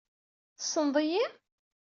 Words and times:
Tessneḍ-iyi? 0.57 1.25